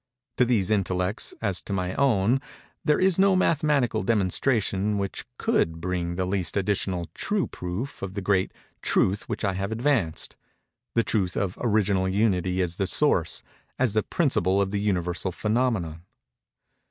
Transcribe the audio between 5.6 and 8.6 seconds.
bring the least additional true proof of the great